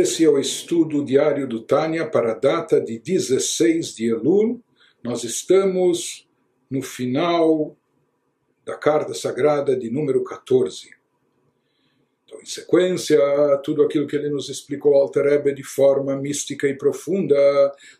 [0.00, 4.58] Esse é o estudo diário do Tânia para a data de 16 de Elul.
[5.04, 6.26] Nós estamos
[6.70, 7.76] no final
[8.64, 10.88] da carta sagrada de número 14.
[12.24, 13.20] Então, em sequência,
[13.62, 17.36] tudo aquilo que ele nos explicou Alter Rebbe de forma mística e profunda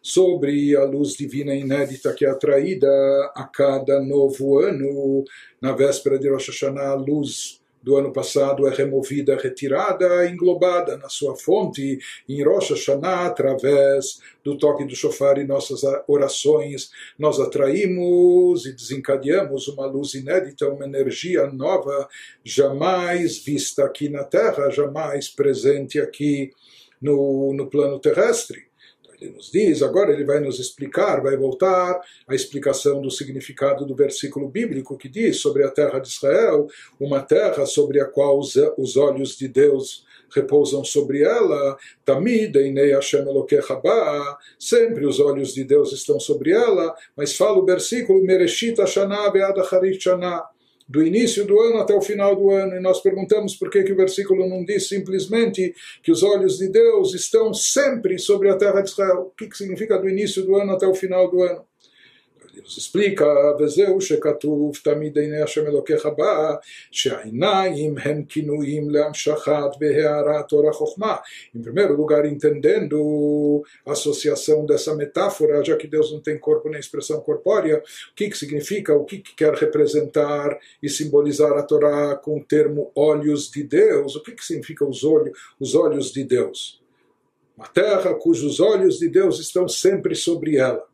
[0.01, 2.89] sobre a luz divina inédita que é atraída
[3.35, 5.23] a cada novo ano,
[5.61, 11.09] na véspera de Rosh Hashanah, a luz do ano passado é removida, retirada, englobada na
[11.09, 11.99] sua fonte
[12.29, 19.69] em Rosh Hashanah, através do toque do shofar e nossas orações, nós atraímos e desencadeamos
[19.69, 22.09] uma luz inédita, uma energia nova,
[22.45, 26.51] jamais vista aqui na Terra, jamais presente aqui
[27.01, 28.70] no, no plano terrestre
[29.21, 33.95] ele nos diz, agora ele vai nos explicar, vai voltar à explicação do significado do
[33.95, 36.67] versículo bíblico que diz sobre a terra de Israel,
[36.99, 40.05] uma terra sobre a qual os, os olhos de Deus
[40.35, 43.25] repousam sobre ela, Tamid Einei Hashem
[44.59, 49.59] sempre os olhos de Deus estão sobre ela, mas fala o versículo Mereshit Hashanah Be'ad
[49.59, 50.45] Acharit Shana
[50.91, 53.93] do início do ano até o final do ano, e nós perguntamos por que, que
[53.93, 58.81] o versículo não diz simplesmente que os olhos de Deus estão sempre sobre a terra
[58.81, 59.29] de Israel.
[59.29, 61.65] O que, que significa do início do ano até o final do ano?
[62.55, 63.25] Deus explica,
[63.57, 71.23] vezeu shekatuv tamid einei Hashem Elokecha ba, she'ainaim hem kinuim leamshachat behearat Torah Chochmah.
[71.55, 76.81] Em primeiro lugar, entendendo a associação dessa metáfora, já que Deus não tem corpo nem
[76.81, 82.17] expressão corpórea, o que, que significa, o que, que quer representar e simbolizar a Torá
[82.17, 84.17] com o termo olhos de Deus?
[84.17, 86.81] O que, que significa os olhos, os olhos de Deus?
[87.57, 90.90] Uma terra cujos olhos de Deus estão sempre sobre ela.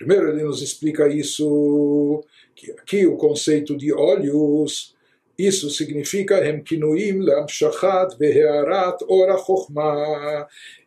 [0.00, 2.24] Primeiro ele nos explica isso,
[2.56, 4.96] que aqui o conceito de olhos,
[5.38, 6.40] isso significa.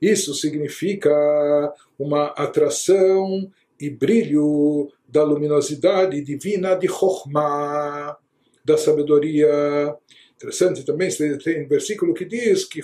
[0.02, 8.18] Isso significa uma atração e brilho da luminosidade divina de Chochma,
[8.66, 9.96] da sabedoria.
[10.44, 11.10] Interessante também,
[11.42, 12.82] tem um versículo que diz que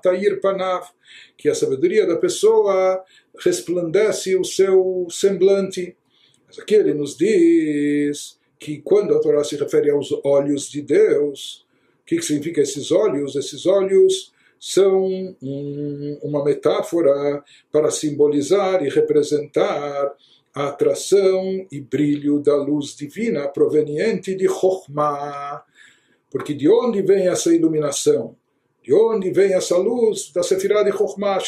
[0.00, 0.86] Tair Panav,
[1.36, 3.02] que a sabedoria da pessoa
[3.40, 5.96] resplandece o seu semblante.
[6.46, 11.66] Mas aqui ele nos diz que quando a Torá se refere aos olhos de Deus,
[12.02, 13.34] o que, que significa esses olhos?
[13.34, 15.04] Esses olhos são
[15.42, 17.42] um, uma metáfora
[17.72, 20.14] para simbolizar e representar
[20.54, 25.64] a atração e brilho da luz divina proveniente de Chokhmah.
[26.30, 28.36] Porque de onde vem essa iluminação?
[28.82, 30.30] De onde vem essa luz?
[30.32, 31.38] Da Sefirah de Chokhmah.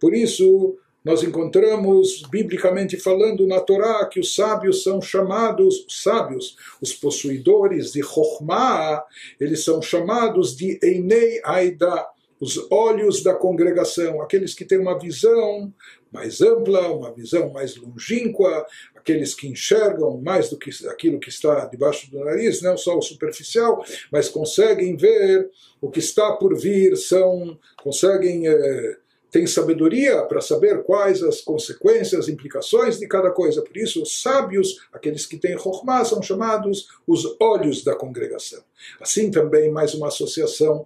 [0.00, 0.76] Por isso,
[1.06, 7.92] nós encontramos, biblicamente falando, na Torá, que os sábios são chamados, os sábios, os possuidores
[7.92, 9.04] de Chokhmah,
[9.38, 12.04] eles são chamados de Einei Aida,
[12.40, 15.72] os olhos da congregação, aqueles que têm uma visão
[16.12, 18.66] mais ampla, uma visão mais longínqua,
[19.06, 23.02] aqueles que enxergam mais do que aquilo que está debaixo do nariz, não só o
[23.02, 25.48] superficial, mas conseguem ver
[25.80, 28.96] o que está por vir, são conseguem eh,
[29.30, 33.62] têm sabedoria para saber quais as consequências, as implicações de cada coisa.
[33.62, 38.62] Por isso, os sábios, aqueles que têm Chokhmah, são chamados os olhos da congregação.
[39.00, 40.84] Assim também, mais uma associação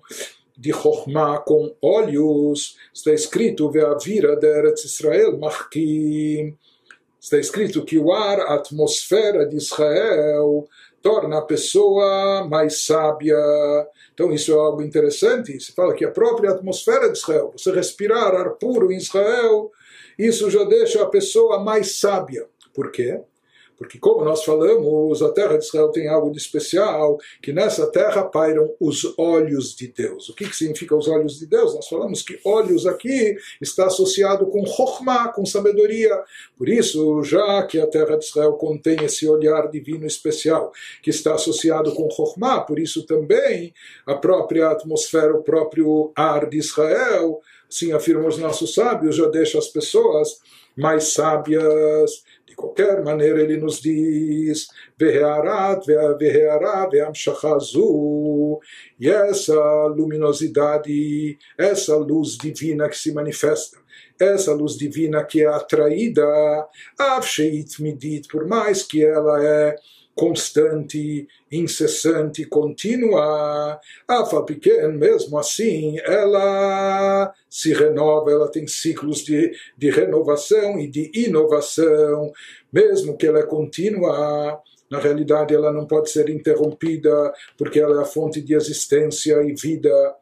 [0.58, 6.58] de Chokhmah com olhos, está escrito Ve'avira de Eretz Israel Machkim.
[7.20, 10.66] Está escrito que o ar, a atmosfera de Israel,
[11.02, 13.36] torna a pessoa mais sábia.
[14.14, 15.58] Então isso é algo interessante.
[15.60, 19.70] Se fala que a própria atmosfera de Israel, você respirar ar puro em Israel,
[20.18, 22.46] isso já deixa a pessoa mais sábia.
[22.74, 23.20] Por quê?
[23.80, 28.24] Porque, como nós falamos, a terra de Israel tem algo de especial, que nessa terra
[28.24, 30.28] pairam os olhos de Deus.
[30.28, 31.74] O que, que significa os olhos de Deus?
[31.74, 36.22] Nós falamos que olhos aqui está associado com Chokhmah, com sabedoria.
[36.58, 40.70] Por isso, já que a terra de Israel contém esse olhar divino especial,
[41.02, 43.72] que está associado com Chokhmah, por isso também
[44.04, 49.56] a própria atmosfera, o próprio ar de Israel, assim afirmam os nossos sábios, já deixa
[49.56, 50.38] as pessoas
[50.76, 52.22] mais sábias
[52.60, 54.68] qualquer maneira ele nos diz
[54.98, 55.84] Vehearat,
[56.18, 58.60] Veheará, Veamshachazu
[58.98, 63.78] e essa luminosidade, essa luz divina que se manifesta
[64.18, 66.24] essa luz divina que é atraída,
[66.98, 69.76] Avsheit Midit, por mais que ela é
[70.14, 79.90] constante, incessante, contínua, a pequena, mesmo assim, ela se renova, ela tem ciclos de, de
[79.90, 82.32] renovação e de inovação,
[82.70, 84.60] mesmo que ela é contínua,
[84.90, 89.54] na realidade ela não pode ser interrompida porque ela é a fonte de existência e
[89.54, 90.14] vida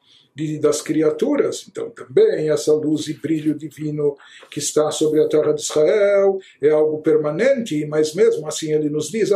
[0.61, 1.67] das criaturas.
[1.69, 4.17] Então, também essa luz e brilho divino
[4.49, 9.11] que está sobre a terra de Israel é algo permanente, mas mesmo assim ele nos
[9.11, 9.31] diz: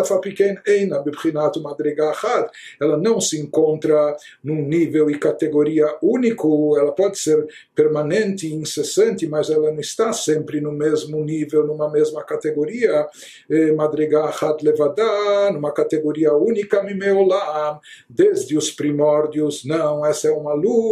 [2.81, 7.45] ela não se encontra num nível e categoria único, ela pode ser
[7.75, 13.09] permanente e incessante, mas ela não está sempre no mesmo nível, numa mesma categoria.
[13.77, 19.65] Madrigachat levadá, numa categoria única, mimeolam, desde os primórdios.
[19.65, 20.92] Não, essa é uma luz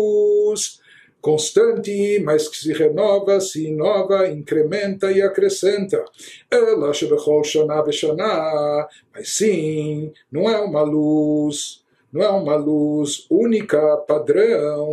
[1.21, 6.03] constante, mas que se renova, se inova, incrementa e acrescenta.
[6.51, 6.93] Ela
[9.13, 14.89] mas sim, não é uma luz, não é uma luz única, padrão,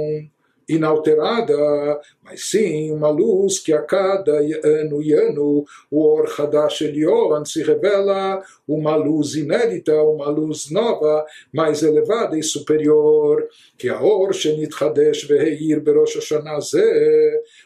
[0.68, 7.46] inalterada, mas sim uma luz que a cada ano e ano o Or Hadash Elyon
[7.46, 13.48] se revela uma luz inédita, uma luz nova, mais elevada e superior,
[13.78, 16.60] que a Or Shenit Hadesh Veheir Berosh Hashanah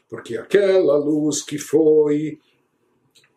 [0.10, 2.38] porque aquela luz que foi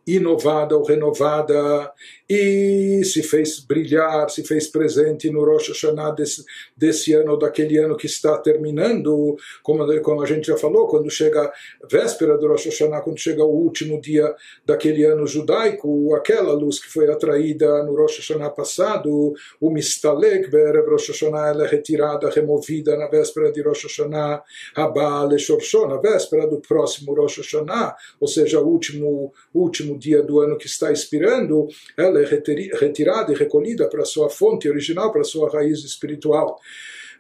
[0.07, 1.93] inovada ou renovada
[2.29, 7.77] e se fez brilhar, se fez presente no Rosh Hashanah desse, desse ano ou daquele
[7.79, 12.49] ano que está terminando, como, como a gente já falou, quando chega a véspera do
[12.49, 14.35] Rosh Hashanah, quando chega o último dia
[14.65, 20.89] daquele ano judaico, aquela luz que foi atraída no Rosh Hashanah passado, o Mistalek Berev
[20.89, 24.43] Rosh Hashanah, ela é retirada, removida na véspera de Rosh Hashanah,
[24.75, 30.41] Abba Leshorsho, na véspera do próximo Rosh Hashanah, ou seja, o último, último dia do
[30.41, 35.51] ano que está expirando, ela é retirada e recolhida para sua fonte original, para sua
[35.51, 36.61] raiz espiritual.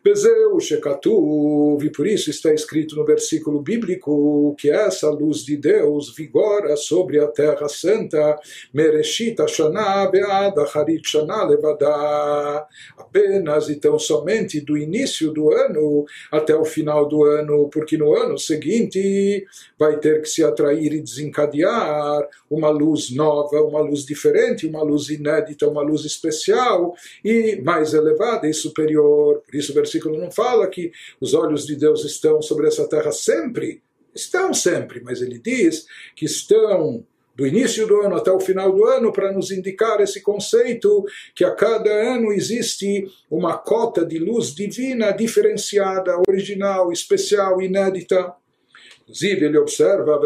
[0.04, 6.14] Bezeu Shekatuv, e por isso está escrito no versículo bíblico que essa luz de Deus
[6.14, 8.38] vigora sobre a terra santa,
[8.70, 11.48] Mereshit Hashanah Be'ad Harit Shana
[12.98, 18.14] apenas e tão somente do início do ano até o final do ano, porque no
[18.14, 19.46] ano seguinte
[19.78, 25.08] vai ter que se atrair e desencadear uma luz nova, uma luz diferente, uma luz
[25.08, 29.40] inédita, uma luz especial e mais elevada e superior.
[29.46, 33.12] Por isso versículo versículo não fala que os olhos de Deus estão sobre essa terra
[33.12, 33.82] sempre.
[34.14, 37.04] Estão sempre, mas ele diz que estão
[37.34, 41.04] do início do ano até o final do ano para nos indicar esse conceito
[41.34, 48.32] que a cada ano existe uma cota de luz divina diferenciada, original, especial, inédita.
[49.04, 50.18] Inclusive, ele observa,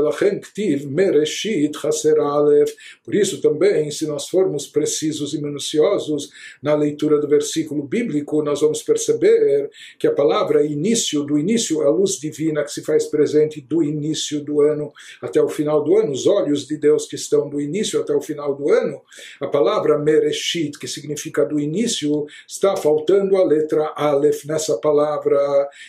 [3.05, 6.31] Por isso também, se nós formos precisos e minuciosos
[6.63, 11.91] na leitura do versículo bíblico, nós vamos perceber que a palavra início, do início, a
[11.91, 16.13] luz divina que se faz presente do início do ano até o final do ano,
[16.13, 19.03] os olhos de Deus que estão do início até o final do ano,
[19.41, 25.37] a palavra mereshit, que significa do início, está faltando a letra Aleph nessa palavra.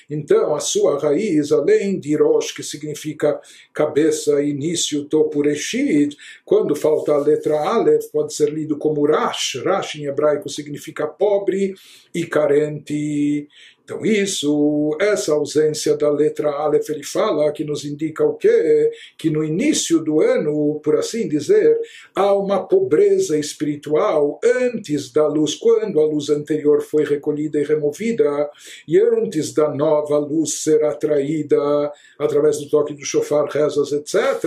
[0.10, 3.40] Então, a sua raiz, além de Rosh, que significa significa
[3.74, 6.16] cabeça, início, topo, reshit.
[6.46, 9.62] Quando falta a letra Aleph, pode ser lido como Rash.
[9.64, 11.76] Rash em hebraico significa pobre
[12.14, 13.48] e carente.
[13.90, 18.92] Então isso, essa ausência da letra Aleph, ele fala que nos indica o quê?
[19.18, 21.76] Que no início do ano, por assim dizer,
[22.14, 28.52] há uma pobreza espiritual antes da luz, quando a luz anterior foi recolhida e removida,
[28.88, 34.44] e antes da nova luz ser atraída através do toque do shofar, rezas, etc.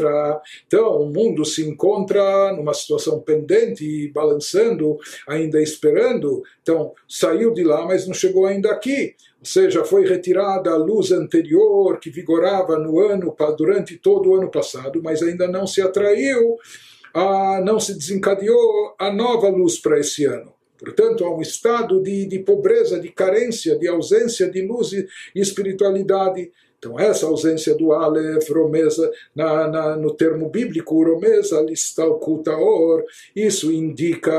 [0.68, 6.44] Então o mundo se encontra numa situação pendente, balançando, ainda esperando.
[6.62, 11.10] Então saiu de lá, mas não chegou ainda aqui ou seja, foi retirada a luz
[11.10, 16.56] anterior que vigorava no ano durante todo o ano passado, mas ainda não se atraiu,
[17.12, 20.52] a, não se desencadeou a nova luz para esse ano.
[20.78, 26.52] Portanto, há um estado de, de pobreza, de carência, de ausência de luz e espiritualidade.
[26.78, 33.02] Então, essa ausência do Aleph, Romesa, na, na, no termo bíblico, Romesa, Listalkutaor,
[33.34, 34.32] isso indica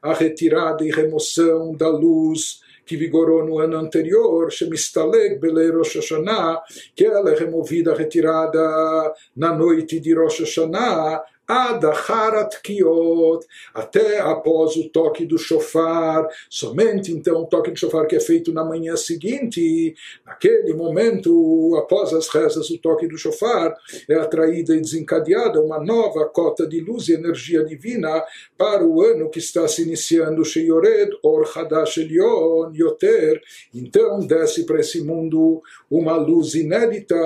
[0.00, 2.60] a retirada e remoção da luz
[2.90, 6.60] que vigorou no ano anterior, Shemistaleg Belei Rosh Hashanah,
[6.92, 14.88] que ela é removida, retirada na noite de Rosh Hashanah, Adacharat Kiot, até após o
[14.88, 19.94] toque do shofar, somente então o toque do shofar que é feito na manhã seguinte,
[20.24, 23.74] naquele momento, após as rezas, o toque do shofar,
[24.08, 28.22] é atraída e desencadeada uma nova cota de luz e energia divina
[28.56, 33.40] para o ano que está se iniciando, Sheyored Or Hadash Elyon Yoter,
[33.74, 37.16] então desce para esse mundo uma luz inédita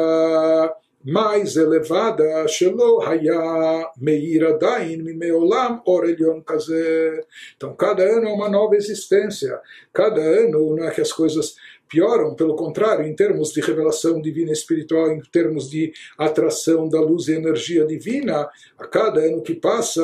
[1.05, 7.27] mais elevada, Shelo Haya Meir Adain Mimeolam Orelion Kazer.
[7.57, 9.61] Então, cada ano é uma nova existência.
[9.93, 11.57] Cada ano não é que as coisas
[11.89, 17.29] pioram, pelo contrário, em termos de revelação divina espiritual, em termos de atração da luz
[17.29, 20.03] e energia divina, a cada ano que passa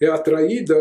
[0.00, 0.74] é atraída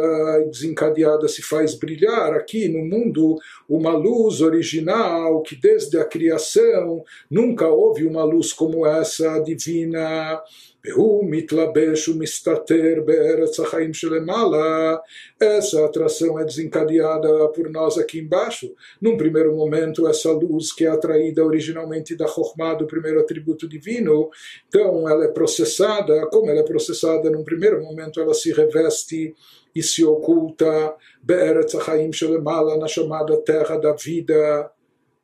[0.49, 7.67] desencadeada, se faz brilhar aqui no mundo uma luz original que desde a criação nunca
[7.67, 10.41] houve uma luz como essa divina.
[10.84, 14.96] והוא מתלבש ומסתתר בארץ החיים שלמעלה,
[15.42, 18.74] essa atração é desencadeada por nós aqui embaixo.
[19.00, 24.28] Num primeiro momento, essa luz que é atraída originalmente da Chokhmah, do primeiro atributo divino,
[24.68, 29.34] então ela é processada, como ela é processada num primeiro momento, ela se reveste
[29.74, 34.70] e se oculta Be'eretz HaChaim Shelemala, na chamada terra da vida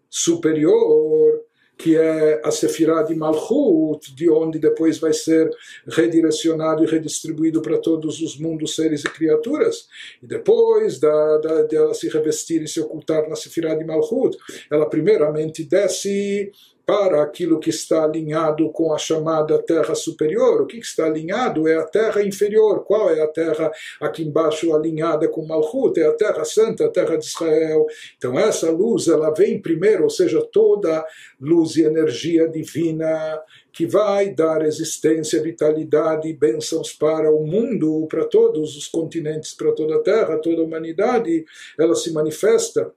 [0.09, 1.44] superior,
[1.77, 5.50] que é a Sefirah de Malchut, de onde depois vai ser
[5.88, 9.88] redirecionado e redistribuído para todos os mundos, seres e criaturas.
[10.22, 14.38] E depois da, da, dela se revestir e se ocultar na Sefirah de Malchut,
[14.72, 16.51] ela primeiramente desce
[16.86, 20.62] para aquilo que está alinhado com a chamada terra superior.
[20.62, 22.84] O que está alinhado é a terra inferior.
[22.84, 26.00] Qual é a terra aqui embaixo alinhada com Malchut?
[26.00, 27.86] É a terra santa, a terra de Israel.
[28.18, 31.06] Então essa luz, ela vem primeiro, ou seja, toda
[31.39, 38.24] luz e energia divina que vai dar existência, vitalidade e bênçãos para o mundo, para
[38.24, 41.46] todos os continentes, para toda a terra, toda a humanidade,
[41.77, 42.89] ela se manifesta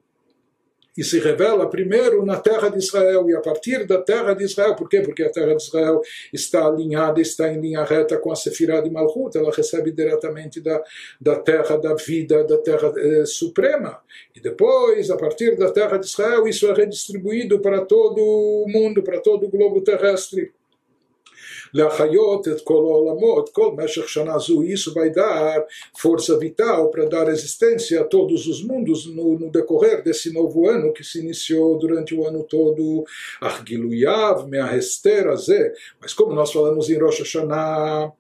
[0.98, 4.74] e se revela primeiro na terra de Israel e a partir da terra de Israel.
[4.74, 5.00] Por quê?
[5.00, 6.00] Porque a terra de Israel
[6.32, 10.82] está alinhada, está em linha reta com a Sefirah de Malchut, ela recebe diretamente da,
[11.20, 14.00] da terra da vida, da terra eh, suprema.
[14.34, 19.00] E depois, a partir da terra de Israel, isso é redistribuído para todo o mundo,
[19.00, 20.52] para todo o globo terrestre.
[21.73, 25.65] להחיות את כל העולמות, כל משך שנה זו, isso vai dar
[26.01, 30.93] força vital para dar existência a todos os mundos no, no decorrer desse novo ano
[30.93, 33.03] que se iniciou durante o ano todo.
[33.41, 38.11] Argiluyav meahester azeh, mas como nós falamos em Rosh Hashanah,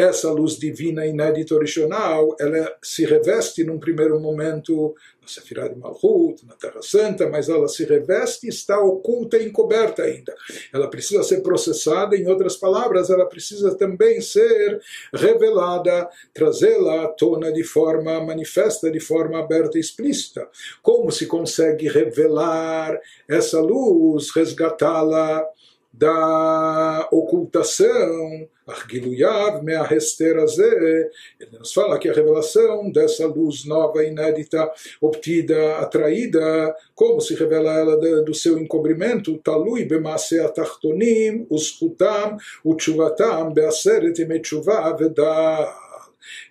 [0.00, 6.46] essa luz divina inédita original, ela se reveste num primeiro momento na Sefirah de Malchut,
[6.46, 10.34] na Terra Santa, mas ela se reveste e está oculta e encoberta ainda.
[10.72, 14.80] Ela precisa ser processada, em outras palavras, ela precisa também ser
[15.12, 20.48] revelada, trazê-la à tona de forma manifesta, de forma aberta e explícita.
[20.82, 25.46] Como se consegue revelar essa luz, resgatá-la?
[25.92, 34.70] Da ocultação, Argiluyav Meahester ele nos fala que a revelação dessa luz nova, inédita,
[35.00, 44.20] obtida, atraída, como se revela ela do seu encobrimento, Talui Bemase Atachtonim, Uschutam, Uchuvatam, Beaseret
[44.20, 45.90] Emetchuva Vedar.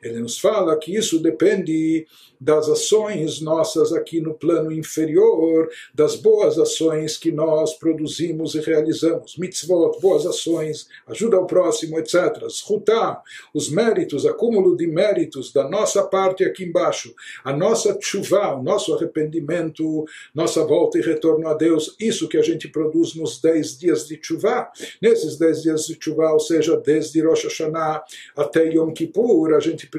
[0.03, 2.05] Ele nos fala que isso depende
[2.39, 9.35] das ações nossas aqui no plano inferior, das boas ações que nós produzimos e realizamos.
[9.37, 12.47] Mitzvot, boas ações, ajuda ao próximo, etc.
[12.49, 13.17] Zhutam,
[13.53, 18.93] os méritos, acúmulo de méritos da nossa parte aqui embaixo, a nossa chuva, o nosso
[18.93, 24.07] arrependimento, nossa volta e retorno a Deus, isso que a gente produz nos dez dias
[24.07, 24.69] de chuva.
[25.01, 28.03] Nesses dez dias de chuva, ou seja, desde Rosh Hashanah
[28.35, 29.89] até Yom Kippur, a gente,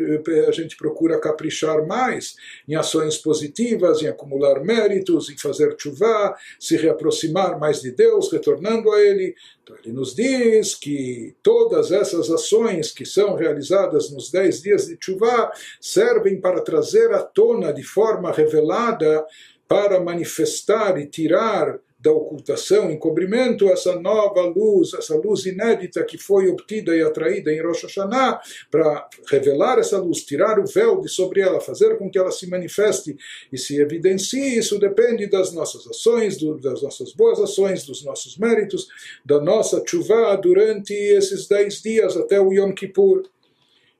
[0.49, 2.30] a gente procura caprichar mais
[2.69, 8.91] em ações positivas, em acumular méritos, em fazer chuva, se reaproximar mais de Deus, retornando
[8.91, 9.35] a Ele.
[9.63, 14.97] Então ele nos diz que todas essas ações que são realizadas nos dez dias de
[15.01, 19.25] chuva servem para trazer à tona de forma revelada,
[19.69, 26.49] para manifestar e tirar da ocultação, encobrimento, essa nova luz, essa luz inédita que foi
[26.49, 28.41] obtida e atraída em Rosh Hashanah,
[28.71, 32.49] para revelar essa luz, tirar o véu de sobre ela, fazer com que ela se
[32.49, 33.17] manifeste
[33.53, 38.39] e se evidencie, isso depende das nossas ações, do, das nossas boas ações, dos nossos
[38.39, 38.89] méritos,
[39.25, 43.25] da nossa chuva durante esses dez dias até o Yom Kippur.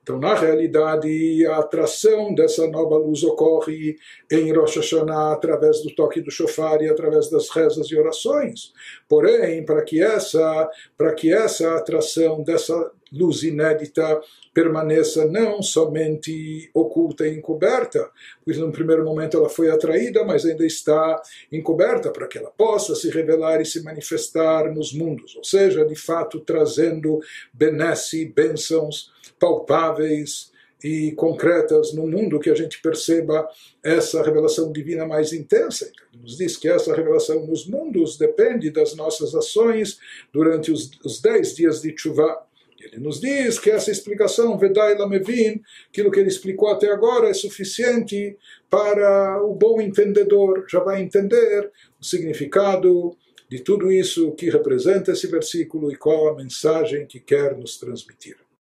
[0.03, 3.95] Então, na realidade, a atração dessa nova luz ocorre
[4.31, 8.73] em Rosh Hashanah através do toque do shofar e através das rezas e orações.
[9.07, 14.21] Porém, para que essa, para que essa atração dessa luz inédita
[14.53, 18.09] permaneça não somente oculta e encoberta,
[18.43, 22.95] pois no primeiro momento ela foi atraída, mas ainda está encoberta para que ela possa
[22.95, 27.19] se revelar e se manifestar nos mundos, ou seja, de fato trazendo
[27.53, 30.51] benesse, bênçãos palpáveis
[30.83, 33.47] e concretas no mundo que a gente perceba
[33.83, 35.85] essa revelação divina mais intensa.
[35.85, 39.99] Então, ele nos diz que essa revelação nos mundos depende das nossas ações
[40.33, 42.45] durante os, os dez dias de chuva.
[42.83, 47.33] Ele nos diz que essa explicação, Vedai Lamevin, aquilo que ele explicou até agora, é
[47.33, 48.37] suficiente
[48.69, 53.15] para o bom entendedor, já vai entender o significado
[53.49, 58.37] de tudo isso que representa esse versículo e qual a mensagem que quer nos transmitir.